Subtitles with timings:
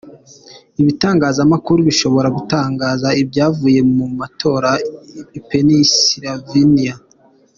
[0.81, 4.69] Ibitangazamakuru bishobora gutangaza ivyavuye mu matora
[5.37, 6.95] i Pennsylvania.